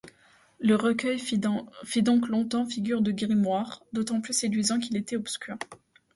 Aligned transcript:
Le 0.59 0.75
recueil 0.77 1.19
fit 1.19 1.37
donc 2.01 2.27
longtemps 2.27 2.65
figure 2.65 3.01
de 3.03 3.11
grimoire, 3.11 3.83
d’autant 3.93 4.19
plus 4.19 4.33
séduisant 4.33 4.79
qu’il 4.79 4.97
était 4.97 5.15
obscur. 5.15 5.57